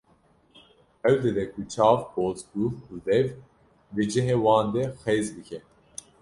Hewl 1.03 1.17
dide 1.23 1.43
ku 1.53 1.61
çav, 1.73 1.97
poz, 2.13 2.39
guh 2.51 2.75
û 2.93 2.95
dev 3.07 3.27
di 3.93 4.03
cihê 4.11 4.37
wan 4.43 4.65
de 4.73 4.83
xêz 5.01 5.27
bike. 5.35 5.59